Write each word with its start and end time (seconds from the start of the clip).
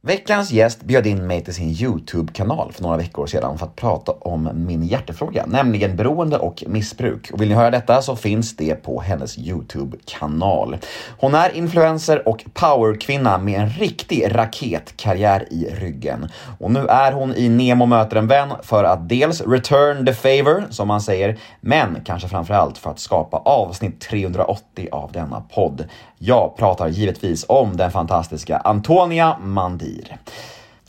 Veckans 0.00 0.50
gäst 0.50 0.82
bjöd 0.82 1.06
in 1.06 1.26
mig 1.26 1.44
till 1.44 1.54
sin 1.54 1.70
Youtube-kanal 1.70 2.72
för 2.72 2.82
några 2.82 2.96
veckor 2.96 3.26
sedan 3.26 3.58
för 3.58 3.66
att 3.66 3.76
prata 3.76 4.12
om 4.12 4.50
min 4.54 4.82
hjärtefråga, 4.82 5.46
nämligen 5.46 5.96
beroende 5.96 6.38
och 6.38 6.64
missbruk. 6.66 7.30
Och 7.32 7.40
vill 7.40 7.48
ni 7.48 7.54
höra 7.54 7.70
detta 7.70 8.02
så 8.02 8.16
finns 8.16 8.56
det 8.56 8.74
på 8.74 9.00
hennes 9.00 9.38
Youtube-kanal. 9.38 10.76
Hon 11.18 11.34
är 11.34 11.56
influencer 11.56 12.28
och 12.28 12.44
powerkvinna 12.54 13.38
med 13.38 13.60
en 13.60 13.70
riktig 13.70 14.34
raketkarriär 14.34 15.52
i 15.52 15.64
ryggen. 15.80 16.28
Och 16.58 16.70
nu 16.70 16.86
är 16.86 17.12
hon 17.12 17.34
i 17.34 17.48
Nemo 17.48 17.86
möter 17.86 18.16
en 18.16 18.28
vän 18.28 18.52
för 18.62 18.84
att 18.84 19.08
dels 19.08 19.40
return 19.40 20.06
the 20.06 20.14
favor, 20.14 20.64
som 20.70 20.88
man 20.88 21.00
säger, 21.00 21.38
men 21.60 22.00
kanske 22.04 22.28
framför 22.28 22.54
allt 22.54 22.78
för 22.78 22.90
att 22.90 22.98
skapa 22.98 23.36
avsnitt 23.36 24.00
380 24.00 24.88
av 24.92 25.12
denna 25.12 25.40
podd. 25.40 25.84
Jag 26.20 26.56
pratar 26.56 26.88
givetvis 26.88 27.44
om 27.48 27.76
den 27.76 27.90
fantastiska 27.90 28.56
Antonia 28.56 29.38
Mandir. 29.38 30.16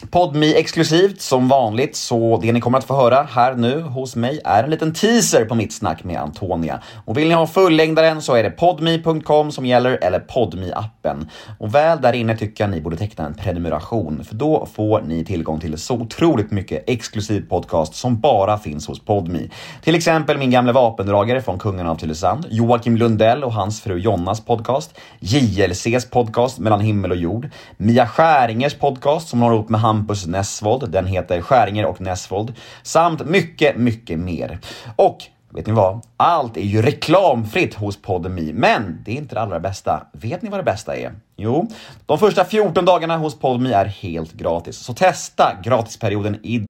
Podmi 0.07 0.55
exklusivt 0.55 1.21
som 1.21 1.47
vanligt, 1.47 1.95
så 1.95 2.39
det 2.41 2.51
ni 2.51 2.61
kommer 2.61 2.77
att 2.77 2.83
få 2.83 2.95
höra 2.95 3.27
här 3.31 3.55
nu 3.55 3.81
hos 3.81 4.15
mig 4.15 4.41
är 4.45 4.63
en 4.63 4.69
liten 4.69 4.93
teaser 4.93 5.45
på 5.45 5.55
mitt 5.55 5.73
snack 5.73 6.03
med 6.03 6.21
Antonia. 6.21 6.79
Och 7.05 7.17
vill 7.17 7.27
ni 7.27 7.33
ha 7.33 7.47
fullängdaren 7.47 8.21
så 8.21 8.35
är 8.35 8.43
det 8.43 8.49
podmi.com 8.49 9.51
som 9.51 9.65
gäller 9.65 9.99
eller 10.01 10.19
podmi 10.19 10.71
appen 10.75 11.29
Och 11.59 11.75
väl 11.75 12.01
där 12.01 12.13
inne 12.13 12.37
tycker 12.37 12.63
jag 12.63 12.71
ni 12.71 12.81
borde 12.81 12.97
teckna 12.97 13.25
en 13.25 13.33
prenumeration 13.33 14.23
för 14.23 14.35
då 14.35 14.67
får 14.73 15.01
ni 15.01 15.25
tillgång 15.25 15.59
till 15.59 15.77
så 15.77 15.95
otroligt 15.95 16.51
mycket 16.51 16.83
exklusiv 16.87 17.49
podcast 17.49 17.95
som 17.95 18.19
bara 18.19 18.57
finns 18.57 18.87
hos 18.87 18.99
Podmi. 18.99 19.49
Till 19.83 19.95
exempel 19.95 20.37
min 20.37 20.51
gamle 20.51 20.71
vapendragare 20.71 21.41
från 21.41 21.59
Kungen 21.59 21.87
av 21.87 21.95
Tylösand, 21.95 22.45
Joakim 22.49 22.97
Lundell 22.97 23.43
och 23.43 23.53
hans 23.53 23.81
fru 23.81 23.97
Jonnas 23.97 24.41
podcast, 24.41 24.99
JLCs 25.19 26.09
podcast 26.09 26.59
Mellan 26.59 26.81
himmel 26.81 27.11
och 27.11 27.17
jord, 27.17 27.49
Mia 27.77 28.07
Skäringers 28.07 28.73
podcast 28.73 29.29
som 29.29 29.41
har 29.41 29.53
ihop 29.53 29.69
med 29.69 29.81
Hampus 29.89 30.27
Nessvold. 30.27 30.91
Den 30.91 31.05
heter 31.05 31.41
Skäringer 31.41 31.85
och 31.85 32.01
Nessvold. 32.01 32.53
Samt 32.83 33.25
mycket, 33.25 33.77
mycket 33.77 34.19
mer. 34.19 34.59
Och 34.95 35.17
Vet 35.51 35.67
ni 35.67 35.73
vad? 35.73 36.01
Allt 36.17 36.57
är 36.57 36.61
ju 36.61 36.81
reklamfritt 36.81 37.73
hos 37.73 38.01
Podmi, 38.01 38.53
men 38.53 39.01
det 39.05 39.11
är 39.11 39.15
inte 39.15 39.35
det 39.35 39.41
allra 39.41 39.59
bästa. 39.59 40.07
Vet 40.13 40.41
ni 40.41 40.49
vad 40.49 40.59
det 40.59 40.63
bästa 40.63 40.95
är? 40.95 41.13
Jo, 41.35 41.67
de 42.05 42.19
första 42.19 42.45
14 42.45 42.85
dagarna 42.85 43.17
hos 43.17 43.39
Podmi 43.39 43.71
är 43.71 43.85
helt 43.85 44.33
gratis, 44.33 44.77
så 44.77 44.93
testa 44.93 45.57
gratisperioden 45.63 46.35
i 46.35 46.65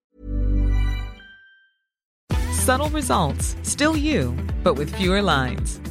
Subtle 2.65 2.99
results, 2.99 3.55
still 3.63 3.97
you, 3.97 4.33
but 4.63 4.79
with 4.79 4.97
fewer 4.97 5.21
lines. 5.21 5.88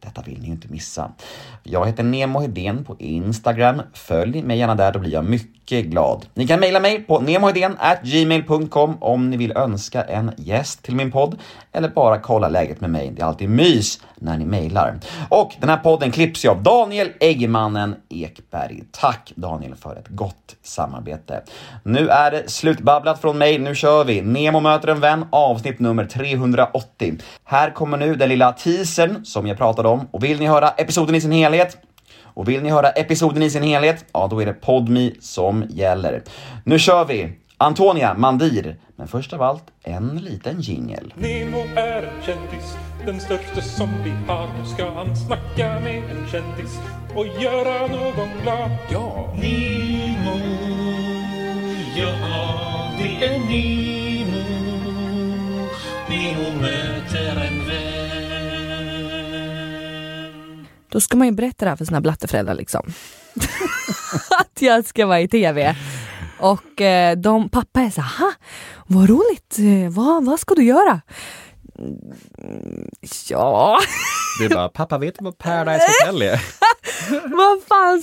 Detta 0.00 0.22
vill 0.22 0.40
ni 0.40 0.46
ju 0.46 0.52
inte 0.52 0.68
missa. 0.68 1.10
Jag 1.62 1.86
heter 1.86 2.02
Nemo 2.02 2.40
Hedén 2.40 2.84
på 2.84 2.96
Instagram. 2.98 3.82
Följ 3.92 4.42
mig 4.42 4.58
gärna 4.58 4.74
där, 4.74 4.92
då 4.92 4.98
blir 4.98 5.12
jag 5.12 5.24
mycket 5.24 5.84
glad. 5.84 6.26
Ni 6.34 6.46
kan 6.46 6.60
mejla 6.60 6.80
mig 6.80 7.02
på 7.02 7.18
gmail.com 8.02 8.96
om 9.00 9.30
ni 9.30 9.36
vill 9.36 9.52
önska 9.52 10.02
en 10.02 10.32
gäst 10.36 10.82
till 10.82 10.94
min 10.94 11.10
podd 11.10 11.38
eller 11.72 11.88
bara 11.88 12.18
kolla 12.18 12.48
läget 12.48 12.80
med 12.80 12.90
mig. 12.90 13.12
Det 13.16 13.22
är 13.22 13.26
alltid 13.26 13.50
mys 13.50 14.00
när 14.14 14.38
ni 14.38 14.44
mejlar. 14.44 14.98
Och 15.28 15.54
den 15.60 15.68
här 15.68 15.76
podden 15.76 16.10
klipps 16.10 16.44
ju 16.44 16.48
av 16.48 16.62
Daniel 16.62 17.08
Eggemannen 17.20 17.94
Ekberg. 18.08 18.82
Tack 18.90 19.32
Daniel 19.34 19.74
för 19.74 19.96
ett 19.96 20.08
gott 20.08 20.56
samarbete. 20.62 21.42
Nu 21.82 22.08
är 22.08 22.30
det 22.30 22.50
slutbabblat 22.50 23.20
från 23.20 23.38
mig. 23.38 23.58
Nu 23.58 23.74
kör 23.74 24.04
vi! 24.04 24.22
Nemo 24.22 24.60
möter 24.60 24.88
en 24.88 25.00
vän, 25.00 25.24
avsnitt 25.30 25.78
nummer 25.78 26.04
380. 26.04 27.14
Här 27.44 27.70
kommer 27.70 27.96
nu 27.96 28.14
den 28.14 28.28
lilla 28.28 28.52
teasern 28.52 29.24
som 29.24 29.46
jag 29.46 29.58
pratade 29.58 29.88
om 29.88 29.89
och 30.10 30.24
vill 30.24 30.38
ni 30.38 30.46
höra 30.46 30.68
episoden 30.68 31.14
i 31.14 31.20
sin 31.20 31.32
helhet 31.32 31.76
och 32.34 32.48
vill 32.48 32.62
ni 32.62 32.70
höra 32.70 32.90
episoden 32.90 33.42
i 33.42 33.50
sin 33.50 33.62
helhet, 33.62 34.04
ja 34.12 34.26
då 34.30 34.42
är 34.42 34.46
det 34.46 34.52
Podmi 34.52 35.14
som 35.20 35.64
gäller. 35.68 36.22
Nu 36.64 36.78
kör 36.78 37.04
vi! 37.04 37.32
Antonia 37.56 38.14
Mandir, 38.14 38.76
men 38.96 39.08
först 39.08 39.32
av 39.32 39.42
allt 39.42 39.64
en 39.82 40.18
liten 40.18 40.60
jingel. 40.60 41.14
Nemo 41.16 41.64
är 41.76 42.02
en 42.02 42.22
kändis, 42.22 42.76
den 43.06 43.20
största 43.20 43.60
som 43.60 43.88
vi 44.04 44.10
har. 44.10 44.48
Nu 44.58 44.66
ska 44.74 44.90
han 44.90 45.16
snacka 45.16 45.80
med 45.80 45.96
en 45.96 46.28
kändis 46.32 46.78
och 47.14 47.26
göra 47.42 47.86
någon 47.86 48.28
glad. 48.42 48.70
Ja! 48.90 49.34
Nemo, 49.34 50.40
ja 51.96 52.92
det 52.98 53.26
är 53.26 53.38
Nemo. 53.38 54.44
Nemo 56.08 56.60
möter 56.60 57.19
Då 60.90 61.00
ska 61.00 61.16
man 61.16 61.26
ju 61.26 61.32
berätta 61.32 61.64
det 61.64 61.68
här 61.68 61.76
för 61.76 61.84
sina 61.84 62.00
blatteföräldrar 62.00 62.54
liksom. 62.54 62.92
att 64.40 64.62
jag 64.62 64.84
ska 64.86 65.06
vara 65.06 65.20
i 65.20 65.28
tv. 65.28 65.76
Och 66.38 66.80
eh, 66.80 67.16
de, 67.16 67.48
pappa 67.48 67.80
är 67.80 67.90
så 67.90 68.00
här, 68.00 68.18
"Ha, 68.18 68.32
vad 68.86 69.08
roligt, 69.08 69.56
Eh, 69.58 69.90
vad, 69.90 70.24
vad 70.24 70.40
ska 70.40 70.54
du 70.54 70.62
göra? 70.64 71.00
Mm, 71.78 72.88
Ja, 73.28 73.78
Du 74.40 74.48
bara, 74.48 74.68
pappa 74.68 74.98
vet 74.98 75.18
du 75.18 75.24
vad 75.24 75.38
Paradise 75.38 75.86
Hotel 76.00 76.22
är? 76.22 76.40
vad 77.36 77.62
fan 77.68 78.02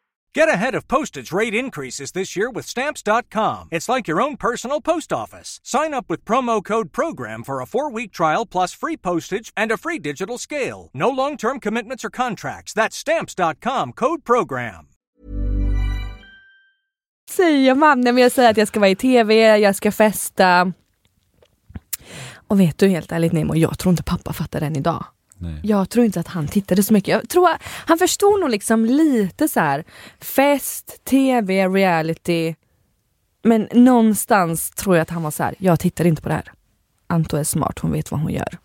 Get 0.33 0.47
ahead 0.47 0.75
of 0.75 0.87
postage 0.87 1.33
rate 1.33 1.53
increases 1.53 2.13
this 2.13 2.37
year 2.37 2.49
with 2.49 2.65
Stamps.com. 2.65 3.67
It's 3.69 3.89
like 3.89 4.07
your 4.07 4.21
own 4.21 4.37
personal 4.37 4.79
post 4.79 5.11
office. 5.11 5.59
Sign 5.63 5.93
up 5.93 6.09
with 6.09 6.23
promo 6.23 6.63
code 6.63 6.93
PROGRAM 6.93 7.43
for 7.43 7.59
a 7.59 7.65
4-week 7.65 8.11
trial 8.13 8.45
plus 8.45 8.73
free 8.73 8.95
postage 8.97 9.51
and 9.57 9.71
a 9.71 9.77
free 9.77 9.99
digital 9.99 10.37
scale. 10.37 10.89
No 10.93 11.09
long 11.09 11.35
term 11.37 11.59
commitments 11.59 12.05
or 12.05 12.09
contracts. 12.09 12.73
That's 12.73 12.95
Stamps.com 12.95 13.93
code 13.93 14.23
PROGRAM. 14.23 14.87
säger 17.31 17.75
man? 17.75 18.01
Nej, 18.01 18.13
men 18.13 18.23
jag 18.23 18.31
säger 18.31 18.49
att 18.49 18.57
jag 18.57 18.67
ska 18.67 18.79
vara 18.79 18.89
i 18.89 18.95
tv, 18.95 19.57
jag 19.57 19.75
ska 19.75 19.91
festa. 19.91 20.73
Och 22.47 22.59
vet 22.59 22.77
du 22.77 22.87
helt 22.87 23.11
ärligt 23.11 23.33
Nemo, 23.33 23.55
jag 23.55 23.79
tror 23.79 23.91
inte 23.91 24.03
pappa 24.03 24.33
fattar 24.33 24.59
den 24.59 24.75
idag. 24.75 25.05
Nej. 25.41 25.59
Jag 25.63 25.89
tror 25.89 26.05
inte 26.05 26.19
att 26.19 26.27
han 26.27 26.47
tittade 26.47 26.83
så 26.83 26.93
mycket. 26.93 27.07
Jag 27.11 27.29
tror 27.29 27.49
han 27.63 27.97
förstod 27.97 28.39
nog 28.39 28.49
liksom 28.49 28.85
lite 28.85 29.47
så 29.47 29.59
här 29.59 29.83
fest, 30.19 30.99
tv, 31.05 31.67
reality. 31.67 32.55
Men 33.43 33.67
någonstans 33.73 34.69
tror 34.71 34.95
jag 34.95 35.01
att 35.01 35.09
han 35.09 35.23
var 35.23 35.31
så 35.31 35.43
här, 35.43 35.55
jag 35.57 35.79
tittar 35.79 36.05
inte 36.05 36.21
på 36.21 36.29
det 36.29 36.35
här. 36.35 36.51
Anto 37.07 37.37
är 37.37 37.43
smart, 37.43 37.79
hon 37.79 37.91
vet 37.91 38.11
vad 38.11 38.19
hon 38.19 38.31
gör. 38.31 38.57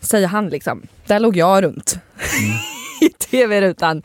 Säger 0.00 0.26
han 0.28 0.48
liksom. 0.48 0.82
Där 1.06 1.20
låg 1.20 1.36
jag 1.36 1.62
runt. 1.64 1.98
I 3.00 3.08
tv-rutan. 3.08 4.02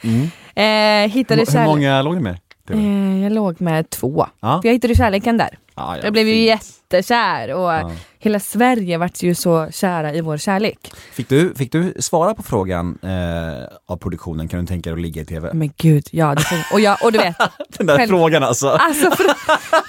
Eh, 0.56 1.12
hittade 1.12 1.42
Hur 1.42 1.46
kärlek. 1.46 1.68
många 1.68 2.02
låg 2.02 2.16
ni 2.16 2.22
med? 2.22 2.40
Eh, 2.70 3.24
jag 3.24 3.32
låg 3.32 3.62
med 3.62 3.90
två. 3.90 4.28
Ja. 4.40 4.62
För 4.62 4.68
jag 4.70 4.74
hittade 4.74 4.96
kärleken 4.96 5.38
där. 5.38 5.58
Ah, 5.78 5.96
ja, 5.98 6.04
jag 6.04 6.14
blev 6.14 6.28
ju 6.28 6.34
fint. 6.34 6.64
jättekär 6.92 7.54
och 7.54 7.92
hela 8.20 8.40
Sverige 8.40 8.98
vart 8.98 9.24
ju 9.24 9.36
så 9.36 9.68
kära 9.72 10.14
i 10.14 10.22
vår 10.22 10.38
kärlek. 10.38 10.92
Fick 11.14 11.30
du, 11.30 11.54
fick 11.56 11.72
du 11.72 11.94
svara 12.00 12.34
på 12.36 12.44
frågan 12.44 12.98
eh, 13.04 13.68
av 13.88 13.98
produktionen, 13.98 14.48
kan 14.48 14.60
du 14.60 14.66
tänka 14.66 14.90
dig 14.90 14.94
att 14.98 15.02
ligga 15.02 15.22
i 15.22 15.26
tv? 15.26 15.50
Men 15.54 15.72
gud, 15.78 16.08
ja. 16.12 16.36
Det 16.36 16.44
och, 16.74 16.80
jag, 16.80 16.98
och 17.04 17.12
du 17.12 17.18
vet. 17.18 17.36
Den 17.78 17.88
där 17.88 17.98
själv- 17.98 18.10
frågan 18.10 18.44
alltså. 18.44 18.68
Alltså, 18.70 19.12
för, 19.12 19.26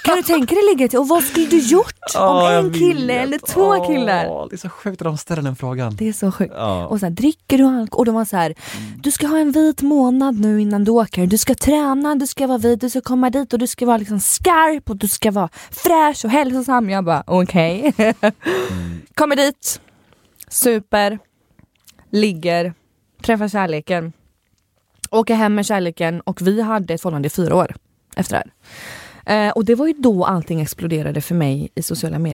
kan 0.05 0.15
du 0.15 0.23
tänka 0.23 0.55
dig 0.55 0.63
ligga 0.75 0.87
till 0.87 0.99
och 0.99 1.07
vad 1.07 1.23
skulle 1.23 1.45
du 1.45 1.57
gjort 1.59 1.93
om 2.15 2.21
Ja, 2.21 2.51
jag 2.53 2.65
en 2.65 2.73
kille 2.73 3.13
vet. 3.13 3.23
eller 3.27 3.37
två 3.53 3.61
Åh, 3.61 3.87
killar? 3.87 4.49
Det 4.49 4.55
är 4.55 4.57
så 4.57 4.69
sjukt 4.69 5.01
att 5.01 5.05
de 5.05 5.17
ställer 5.17 5.41
den 5.41 5.55
frågan. 5.55 5.95
Det 5.95 6.07
är 6.07 6.13
så 6.13 6.31
sjukt. 6.31 6.53
Ja. 6.57 6.85
Och 6.87 6.99
så 6.99 7.05
här, 7.05 7.11
dricker 7.13 7.57
du 7.57 7.63
alkohol? 7.63 7.99
Och 7.99 8.05
de 8.05 8.15
var 8.15 8.25
så 8.25 8.37
här, 8.37 8.53
du 9.03 9.11
ska 9.11 9.27
ha 9.27 9.37
en 9.37 9.51
vit 9.51 9.81
månad 9.81 10.39
nu 10.39 10.61
innan 10.61 10.83
du 10.83 10.91
åker. 10.91 11.27
Du 11.27 11.37
ska 11.37 11.55
träna, 11.55 12.15
du 12.15 12.27
ska 12.27 12.47
vara 12.47 12.57
vit, 12.57 12.81
du 12.81 12.89
ska 12.89 13.01
komma 13.01 13.29
dit 13.29 13.53
och 13.53 13.59
du 13.59 13.67
ska 13.67 13.85
vara 13.85 13.97
liksom 13.97 14.19
skarp 14.19 14.89
och 14.89 14.95
du 14.97 15.07
ska 15.07 15.31
vara 15.31 15.49
fräsch 15.77 16.25
och 16.25 16.31
hälsosam. 16.31 16.89
Jag 16.89 17.03
bara 17.03 17.23
okej. 17.27 17.93
Kommer 19.15 19.35
dit, 19.35 19.81
super, 20.47 21.19
ligger, 22.11 22.73
träffar 23.21 23.47
kärleken, 23.47 24.13
åker 25.11 25.35
hem 25.35 25.55
med 25.55 25.65
kärleken 25.65 26.21
och 26.21 26.41
vi 26.41 26.61
hade 26.61 26.93
ett 26.93 27.01
förhållande 27.01 27.27
i 27.27 27.29
fyra 27.29 27.55
år 27.55 27.75
efter 28.15 28.35
det 28.35 28.43
här. 28.43 28.51
Eh, 29.47 29.51
och 29.51 29.65
det 29.65 29.75
var 29.75 29.87
ju 29.87 29.93
då 29.93 30.25
allting 30.25 30.61
exploderade 30.61 31.21
för 31.21 31.35
mig 31.35 31.69
i 31.75 31.83
sociala 31.83 32.19
medier. 32.19 32.33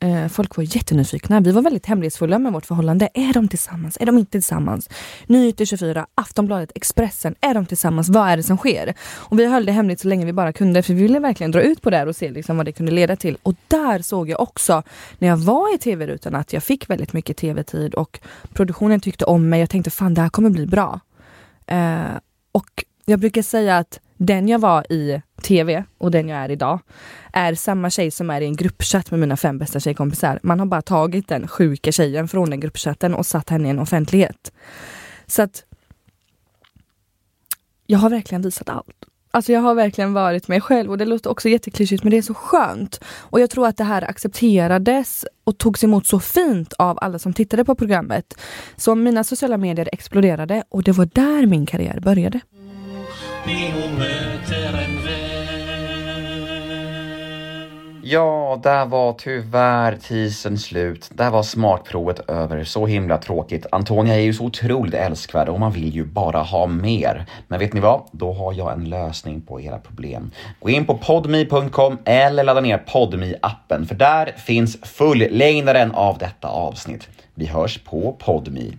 Eh, 0.00 0.28
folk 0.28 0.56
var 0.56 0.76
jättenyfikna. 0.76 1.40
Vi 1.40 1.52
var 1.52 1.62
väldigt 1.62 1.86
hemlighetsfulla 1.86 2.38
med 2.38 2.52
vårt 2.52 2.66
förhållande. 2.66 3.08
Är 3.14 3.32
de 3.32 3.48
tillsammans? 3.48 3.96
Är 4.00 4.06
de 4.06 4.18
inte 4.18 4.30
tillsammans? 4.30 4.88
Nyheter 5.26 5.64
24, 5.64 6.06
Aftonbladet, 6.14 6.72
Expressen. 6.74 7.34
Är 7.40 7.54
de 7.54 7.66
tillsammans? 7.66 8.08
Vad 8.08 8.28
är 8.28 8.36
det 8.36 8.42
som 8.42 8.56
sker? 8.56 8.94
Och 9.00 9.38
vi 9.38 9.46
höll 9.46 9.66
det 9.66 9.72
hemligt 9.72 10.00
så 10.00 10.08
länge 10.08 10.26
vi 10.26 10.32
bara 10.32 10.52
kunde 10.52 10.82
för 10.82 10.94
vi 10.94 11.02
ville 11.02 11.18
verkligen 11.20 11.50
dra 11.50 11.62
ut 11.62 11.82
på 11.82 11.90
det 11.90 11.96
här 11.96 12.06
och 12.06 12.16
se 12.16 12.30
liksom 12.30 12.56
vad 12.56 12.66
det 12.66 12.72
kunde 12.72 12.92
leda 12.92 13.16
till. 13.16 13.38
Och 13.42 13.54
där 13.68 13.98
såg 13.98 14.28
jag 14.28 14.40
också 14.40 14.82
när 15.18 15.28
jag 15.28 15.36
var 15.36 15.74
i 15.74 15.78
tv-rutan 15.78 16.34
att 16.34 16.52
jag 16.52 16.62
fick 16.62 16.90
väldigt 16.90 17.12
mycket 17.12 17.36
tv-tid 17.36 17.94
och 17.94 18.20
produktionen 18.52 19.00
tyckte 19.00 19.24
om 19.24 19.48
mig. 19.48 19.60
Jag 19.60 19.70
tänkte 19.70 19.90
fan 19.90 20.14
det 20.14 20.20
här 20.20 20.28
kommer 20.28 20.50
bli 20.50 20.66
bra. 20.66 21.00
Eh, 21.66 22.16
och 22.52 22.84
jag 23.04 23.20
brukar 23.20 23.42
säga 23.42 23.78
att 23.78 24.00
den 24.18 24.48
jag 24.48 24.58
var 24.58 24.92
i 24.92 25.22
tv 25.42 25.84
och 25.98 26.10
den 26.10 26.28
jag 26.28 26.38
är 26.38 26.50
idag 26.50 26.80
är 27.32 27.54
samma 27.54 27.90
tjej 27.90 28.10
som 28.10 28.30
är 28.30 28.40
i 28.40 28.44
en 28.44 28.56
gruppchatt 28.56 29.10
med 29.10 29.20
mina 29.20 29.36
fem 29.36 29.58
bästa 29.58 29.80
tjejkompisar. 29.80 30.40
Man 30.42 30.58
har 30.58 30.66
bara 30.66 30.82
tagit 30.82 31.28
den 31.28 31.48
sjuka 31.48 31.92
tjejen 31.92 32.28
från 32.28 32.50
den 32.50 32.60
gruppchatten 32.60 33.14
och 33.14 33.26
satt 33.26 33.50
henne 33.50 33.68
i 33.68 33.70
en 33.70 33.78
offentlighet. 33.78 34.52
Så 35.26 35.42
att 35.42 35.64
jag 37.86 37.98
har 37.98 38.10
verkligen 38.10 38.42
visat 38.42 38.68
allt. 38.68 39.04
Alltså 39.30 39.52
jag 39.52 39.60
har 39.60 39.74
verkligen 39.74 40.12
varit 40.12 40.48
mig 40.48 40.60
själv 40.60 40.90
och 40.90 40.98
det 40.98 41.04
låter 41.04 41.30
också 41.30 41.48
jätteklyschigt 41.48 42.02
men 42.02 42.10
det 42.10 42.18
är 42.18 42.22
så 42.22 42.34
skönt. 42.34 43.00
Och 43.04 43.40
jag 43.40 43.50
tror 43.50 43.66
att 43.66 43.76
det 43.76 43.84
här 43.84 44.10
accepterades 44.10 45.24
och 45.44 45.58
togs 45.58 45.84
emot 45.84 46.06
så 46.06 46.20
fint 46.20 46.72
av 46.72 46.98
alla 47.00 47.18
som 47.18 47.32
tittade 47.32 47.64
på 47.64 47.74
programmet. 47.74 48.34
Så 48.76 48.94
mina 48.94 49.24
sociala 49.24 49.56
medier 49.56 49.88
exploderade 49.92 50.64
och 50.68 50.82
det 50.82 50.92
var 50.92 51.08
där 51.12 51.46
min 51.46 51.66
karriär 51.66 52.00
började 52.00 52.40
och 53.84 53.98
möter 53.98 54.68
en 54.84 55.04
vän 55.04 55.28
Ja, 58.02 58.60
där 58.62 58.86
var 58.86 59.12
tyvärr 59.12 59.96
teasern 59.96 60.58
slut. 60.58 61.10
Där 61.14 61.30
var 61.30 61.42
smakprovet 61.42 62.30
över. 62.30 62.64
Så 62.64 62.86
himla 62.86 63.18
tråkigt. 63.18 63.66
Antonia 63.72 64.14
är 64.14 64.20
ju 64.20 64.34
så 64.34 64.44
otroligt 64.44 64.94
älskvärd 64.94 65.48
och 65.48 65.60
man 65.60 65.72
vill 65.72 65.94
ju 65.94 66.04
bara 66.04 66.38
ha 66.38 66.66
mer. 66.66 67.26
Men 67.48 67.58
vet 67.58 67.72
ni 67.72 67.80
vad? 67.80 68.02
Då 68.12 68.32
har 68.32 68.52
jag 68.52 68.72
en 68.72 68.84
lösning 68.84 69.40
på 69.40 69.60
era 69.60 69.78
problem. 69.78 70.30
Gå 70.60 70.70
in 70.70 70.86
på 70.86 70.98
podme.com 70.98 71.98
eller 72.04 72.44
ladda 72.44 72.60
ner 72.60 72.78
podme 72.78 73.34
appen 73.42 73.86
för 73.86 73.94
där 73.94 74.32
finns 74.36 74.78
fullängdaren 74.82 75.90
av 75.92 76.18
detta 76.18 76.48
avsnitt. 76.48 77.08
Vi 77.34 77.46
hörs 77.46 77.78
på 77.78 78.16
podme. 78.18 78.72